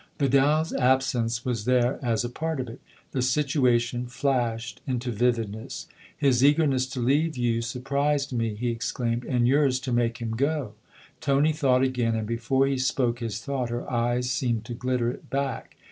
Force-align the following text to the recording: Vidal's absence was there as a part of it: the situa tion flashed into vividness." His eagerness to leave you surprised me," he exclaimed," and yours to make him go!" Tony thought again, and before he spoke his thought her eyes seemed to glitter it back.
Vidal's 0.17 0.73
absence 0.73 1.45
was 1.45 1.65
there 1.65 1.99
as 2.01 2.25
a 2.25 2.29
part 2.31 2.59
of 2.59 2.67
it: 2.67 2.81
the 3.11 3.19
situa 3.19 3.79
tion 3.79 4.07
flashed 4.07 4.81
into 4.87 5.11
vividness." 5.11 5.85
His 6.27 6.43
eagerness 6.43 6.87
to 6.87 6.99
leave 6.99 7.37
you 7.37 7.61
surprised 7.61 8.33
me," 8.33 8.55
he 8.55 8.71
exclaimed," 8.71 9.23
and 9.29 9.47
yours 9.47 9.79
to 9.81 9.91
make 9.93 10.17
him 10.17 10.31
go!" 10.31 10.73
Tony 11.21 11.53
thought 11.53 11.83
again, 11.83 12.15
and 12.15 12.25
before 12.25 12.65
he 12.65 12.79
spoke 12.79 13.19
his 13.19 13.41
thought 13.41 13.69
her 13.69 13.87
eyes 13.93 14.31
seemed 14.31 14.65
to 14.65 14.73
glitter 14.73 15.11
it 15.11 15.29
back. 15.29 15.77